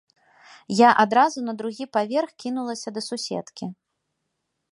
[0.77, 3.65] Я адразу на другі паверх кінулася да суседкі.